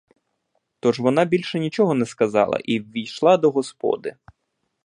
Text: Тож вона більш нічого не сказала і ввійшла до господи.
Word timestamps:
Тож 0.79 0.99
вона 0.99 1.25
більш 1.25 1.55
нічого 1.55 1.93
не 1.93 2.05
сказала 2.05 2.59
і 2.63 2.79
ввійшла 2.79 3.37
до 3.37 3.51
господи. 3.51 4.15